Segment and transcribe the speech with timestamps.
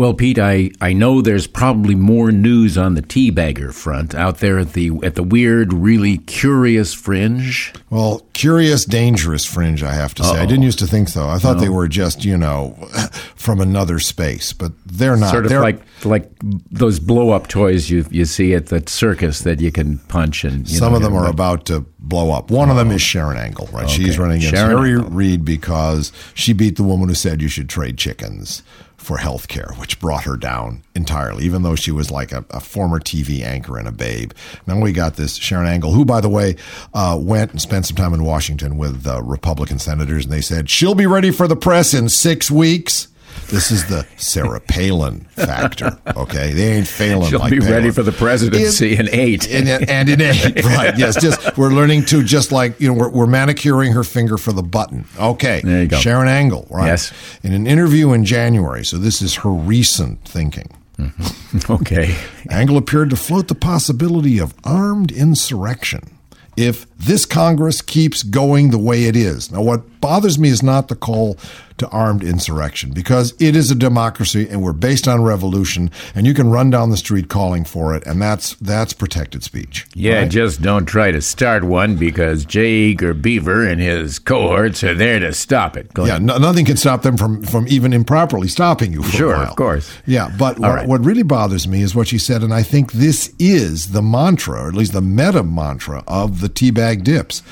[0.00, 4.58] Well, Pete, I, I know there's probably more news on the teabagger front out there
[4.58, 7.74] at the at the weird, really curious fringe.
[7.90, 10.30] Well, curious, dangerous fringe, I have to say.
[10.30, 10.42] Uh-oh.
[10.42, 11.28] I didn't used to think so.
[11.28, 11.60] I thought no.
[11.60, 12.70] they were just, you know,
[13.36, 15.32] from another space, but they're not.
[15.32, 19.40] Sort of they're, like like those blow up toys you you see at the circus
[19.40, 22.50] that you can punch and some know, of them are about to blow up.
[22.50, 22.72] One oh.
[22.72, 23.84] of them is Sharron Angle, right?
[23.84, 23.92] Okay.
[23.92, 25.10] She's running against Sharron Harry Angle.
[25.10, 28.62] Reid because she beat the woman who said you should trade chickens
[29.00, 32.60] for health care, which brought her down entirely, even though she was like a, a,
[32.60, 34.32] former TV anchor and a babe.
[34.66, 36.56] Now we got this Sharron Angle, who, by the way,
[36.92, 40.68] uh, went and spent some time in Washington with uh, Republican senators, and they said
[40.68, 43.08] she'll be ready for the press in six weeks.
[43.50, 45.98] This is the Sarah Palin factor.
[46.16, 47.30] Okay, they ain't failing.
[47.30, 47.72] She'll like be Palin.
[47.72, 50.96] ready for the presidency in, in eight, in, and in eight, right?
[50.96, 54.52] Yes, just we're learning to just like you know we're, we're manicuring her finger for
[54.52, 55.04] the button.
[55.18, 55.96] Okay, there you go.
[55.96, 56.86] Sharron Angle, right?
[56.86, 58.84] Yes, in an interview in January.
[58.84, 60.70] So this is her recent thinking.
[60.96, 61.72] Mm-hmm.
[61.72, 62.16] okay,
[62.50, 66.18] Angle appeared to float the possibility of armed insurrection
[66.56, 69.50] if this Congress keeps going the way it is.
[69.50, 71.36] Now, what bothers me is not the call
[71.80, 76.34] to armed insurrection because it is a democracy and we're based on revolution and you
[76.34, 79.86] can run down the street calling for it and that's that's protected speech.
[79.94, 80.30] Yeah, right?
[80.30, 82.90] just don't try to start one because J.
[82.90, 85.90] Edgar Beaver and his cohorts are there to stop it.
[85.96, 89.90] Yeah, no, nothing can stop them from from even improperly stopping you Sure, of course.
[90.06, 90.88] Yeah, but what, right.
[90.88, 94.64] what really bothers me is what she said and I think this is the mantra
[94.64, 97.42] or at least the meta mantra of the teabag dips.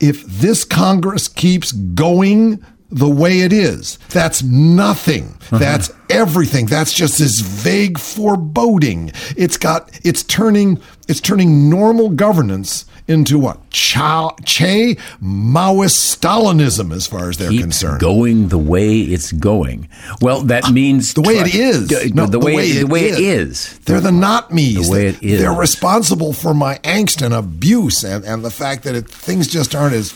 [0.00, 3.98] If this Congress keeps going the way it is.
[4.10, 5.24] That's nothing.
[5.24, 5.58] Uh-huh.
[5.58, 6.66] That's everything.
[6.66, 9.12] That's just this vague foreboding.
[9.36, 13.70] It's got it's turning it's turning normal governance into what?
[13.70, 18.00] Cha, che Maoist Stalinism, as far as they're Keep concerned.
[18.00, 19.88] Going the way it's going.
[20.20, 22.14] Well, that ah, means the way it is.
[22.14, 23.78] No, the, the way, way, it, the way it is.
[23.80, 24.86] They're the not me's.
[24.86, 25.40] The way it is.
[25.40, 29.74] They're responsible for my angst and abuse, and, and the fact that it, things just
[29.74, 30.12] aren't as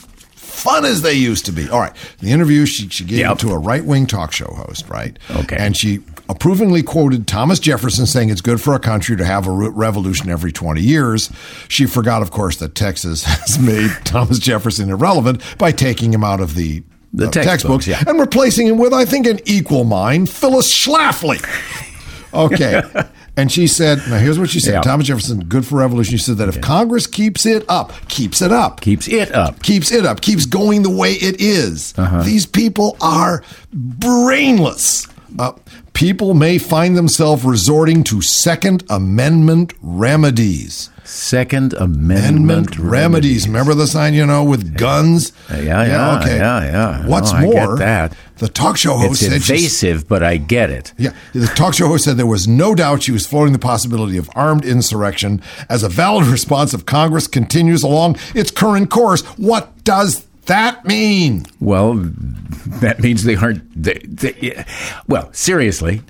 [0.52, 1.68] fun as they used to be.
[1.68, 1.94] All right.
[2.20, 3.38] The interview she, she gave yep.
[3.38, 5.18] to a right wing talk show host, right?
[5.30, 5.56] Okay.
[5.56, 6.00] And she
[6.32, 10.50] approvingly quoted Thomas Jefferson saying it's good for a country to have a revolution every
[10.50, 11.30] 20 years.
[11.68, 16.40] She forgot, of course, that Texas has made Thomas Jefferson irrelevant by taking him out
[16.40, 16.82] of the
[17.14, 18.02] the uh, textbooks, textbooks yeah.
[18.06, 21.42] and replacing him with, I think, an equal mind, Phyllis Schlafly.
[22.32, 22.82] Okay.
[23.34, 24.74] And she said, now here's what she said.
[24.74, 24.80] Yeah.
[24.82, 26.18] Thomas Jefferson, good for revolution.
[26.18, 26.60] She said that if yeah.
[26.60, 30.82] Congress keeps it up, keeps it up, keeps it up, keeps it up, keeps going
[30.82, 32.24] the way it is, uh-huh.
[32.24, 33.42] these people are
[33.72, 35.08] brainless.
[35.38, 35.52] Uh,
[36.02, 40.90] people may find themselves resorting to Second Amendment remedies.
[41.04, 42.90] Second Amendment, Amendment remedies.
[42.90, 43.46] remedies.
[43.46, 45.30] Remember the sign, you know, with guns?
[45.48, 46.36] Yeah, yeah, yeah okay.
[46.38, 47.06] Yeah, yeah.
[47.06, 48.16] What's no, more, that.
[48.38, 50.92] the talk show host it's invasive, but I get it.
[50.98, 54.16] Yeah, the talk show host said there was no doubt she was floating the possibility
[54.16, 59.22] of armed insurrection as a valid response if Congress continues along its current course.
[59.38, 61.46] What does that mean?
[61.60, 62.10] Well,
[62.66, 63.62] that means they aren't.
[63.80, 64.64] They, they,
[65.06, 66.02] well, seriously,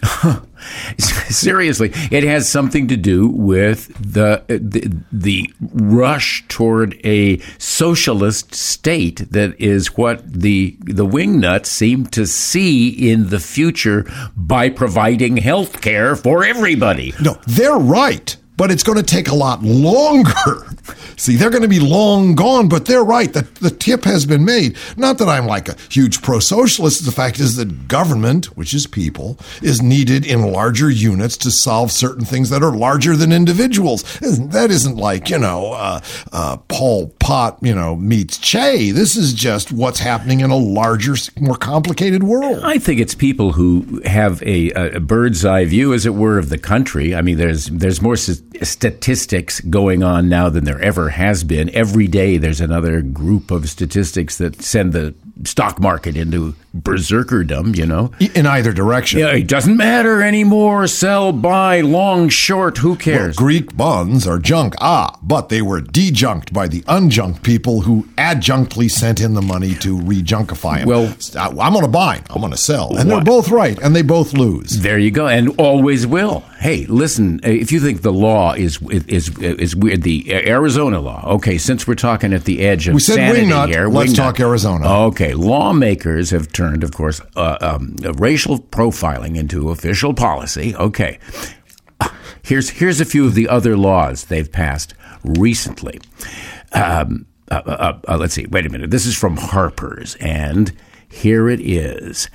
[0.99, 9.31] seriously, it has something to do with the, the, the rush toward a socialist state
[9.31, 15.81] that is what the the wingnuts seem to see in the future by providing health
[15.81, 17.13] care for everybody.
[17.21, 20.69] No, they're right but it's going to take a lot longer.
[21.17, 23.33] See, they're going to be long gone, but they're right.
[23.33, 24.77] The, the tip has been made.
[24.97, 27.05] Not that I'm like a huge pro socialist.
[27.05, 31.91] The fact is that government, which is people, is needed in larger units to solve
[31.91, 34.05] certain things that are larger than individuals.
[34.21, 36.01] That isn't like, you know, uh,
[36.33, 38.93] uh, Pol Pot, you know, meets Che.
[38.93, 42.61] This is just what's happening in a larger, more complicated world.
[42.63, 46.49] I think it's people who have a, a bird's eye view, as it were, of
[46.49, 47.15] the country.
[47.15, 48.17] I mean, there's, there's more
[48.63, 51.71] statistics going on now than there ever has been.
[51.71, 55.15] Every day there's another group of statistics that send the
[55.45, 58.13] stock market into berserkerdom, you know.
[58.35, 59.21] In either direction.
[59.21, 60.87] Yeah, it doesn't matter anymore.
[60.87, 63.37] Sell, buy, long, short, who cares?
[63.37, 64.75] Well, Greek bonds are junk.
[64.81, 69.75] Ah, but they were dejunked by the unjunked people who adjunctly sent in the money
[69.77, 70.89] to rejunkify them.
[70.89, 72.97] Well, I'm going to buy, I'm going to sell.
[72.97, 74.81] And they're both right, and they both lose.
[74.81, 76.41] There you go, and always will.
[76.59, 78.79] Hey, listen, if you think the law is
[79.09, 83.01] is is weird, the Arizona law, okay, since we're talking at the edge of we
[83.01, 84.89] said sanity wingnut, here, let's talk Arizona.
[85.07, 90.75] Okay, lawmakers have turned, of course, uh, um, racial profiling into official policy.
[90.77, 91.19] Okay.
[92.43, 94.95] Here's, here's a few of the other laws they've passed
[95.25, 96.01] recently.
[96.73, 98.91] Um, uh, uh, uh, let's see, wait a minute.
[98.91, 100.17] This is from Harper's.
[100.17, 100.73] And
[101.13, 102.31] Here it is.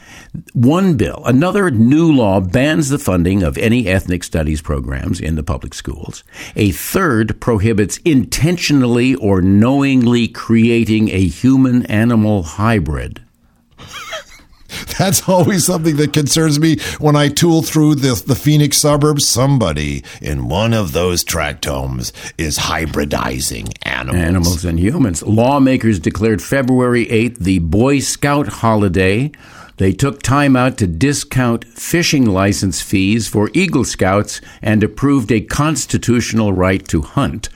[0.54, 5.42] One bill, another new law bans the funding of any ethnic studies programs in the
[5.44, 6.24] public schools.
[6.56, 13.20] A third prohibits intentionally or knowingly creating a human animal hybrid.
[14.98, 19.28] That's always something that concerns me when I tool through the, the Phoenix suburbs.
[19.28, 24.18] Somebody in one of those tract homes is hybridizing animals.
[24.22, 25.24] Animals and humans.
[25.24, 29.32] Lawmakers declared February 8th the Boy Scout holiday.
[29.78, 35.42] They took time out to discount fishing license fees for Eagle Scouts and approved a
[35.42, 37.50] constitutional right to hunt.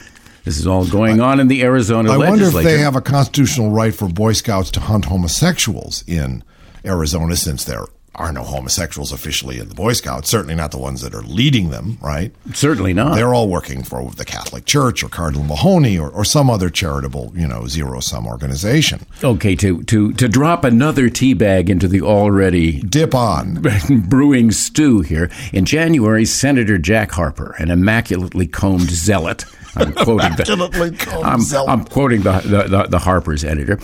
[0.44, 2.44] This is all going on in the Arizona I legislature.
[2.46, 6.44] wonder if they have a constitutional right for Boy Scouts to hunt homosexuals in
[6.86, 7.86] Arizona since there
[8.16, 11.70] are no homosexuals officially in the Boy Scouts, certainly not the ones that are leading
[11.70, 12.34] them, right?
[12.54, 13.16] Certainly not.
[13.16, 17.32] They're all working for the Catholic Church or Cardinal Mahony or, or some other charitable,
[17.36, 19.06] you know, zero sum organization.
[19.24, 23.64] Okay, to, to, to drop another tea bag into the already dip on
[24.10, 25.32] brewing stew here.
[25.54, 29.46] In January, Senator Jack Harper, an immaculately combed zealot,
[29.76, 33.80] I'm quoting the, I'm, I'm, quoting the, the, the, Harper's editor,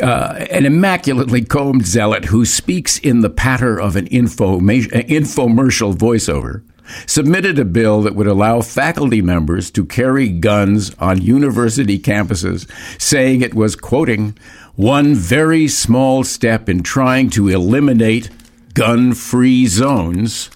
[0.00, 6.62] uh, an immaculately combed zealot who speaks in the patter of an info, infomercial voiceover,
[7.06, 12.68] submitted a bill that would allow faculty members to carry guns on university campuses,
[13.00, 14.36] saying it was, quoting,
[14.76, 18.30] one very small step in trying to eliminate
[18.74, 20.50] gun free zones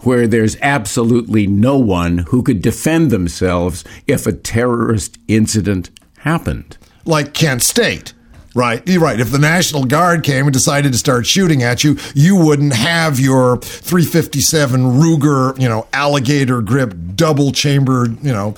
[0.00, 6.76] where there's absolutely no one who could defend themselves if a terrorist incident happened.
[7.04, 8.14] Like Kent State.
[8.54, 9.20] Right, you're right.
[9.20, 13.20] If the National Guard came and decided to start shooting at you, you wouldn't have
[13.20, 18.54] your 357 Ruger, you know, alligator grip, double chambered, you know,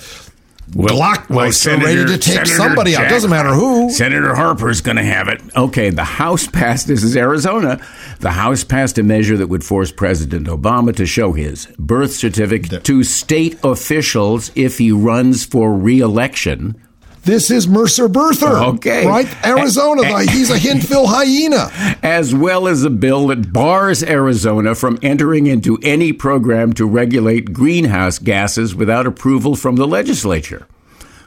[0.74, 1.50] well, Glock well,
[1.80, 3.10] ready to take Senator somebody Jack, out.
[3.10, 3.90] Doesn't matter who.
[3.90, 5.42] Senator Harper's going to have it.
[5.56, 6.86] Okay, the House passed.
[6.86, 7.84] This is Arizona.
[8.20, 12.84] The House passed a measure that would force President Obama to show his birth certificate
[12.84, 16.80] to state officials if he runs for reelection.
[17.22, 18.48] This is Mercer Berther.
[18.48, 19.06] Okay.
[19.06, 19.28] Right?
[19.46, 20.22] Arizona.
[20.22, 21.68] he's a Hintville hyena.
[22.02, 27.52] As well as a bill that bars Arizona from entering into any program to regulate
[27.52, 30.66] greenhouse gases without approval from the legislature.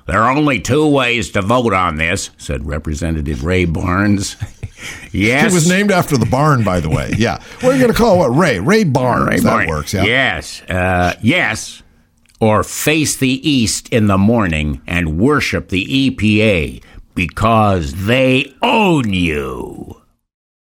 [0.06, 4.36] There are only two ways to vote on this, said Representative Ray Barnes.
[5.12, 5.52] yes.
[5.52, 7.14] It was named after the barn, by the way.
[7.18, 7.42] Yeah.
[7.62, 8.30] We're going to call it?
[8.30, 8.38] What?
[8.38, 8.60] Ray.
[8.60, 9.28] Ray Barnes.
[9.30, 9.70] Ray that Barnes.
[9.70, 9.94] works.
[9.94, 10.04] Yeah.
[10.04, 10.62] Yes.
[10.64, 11.83] Uh, yes
[12.44, 16.84] or face the east in the morning and worship the EPA
[17.16, 20.03] because they own you.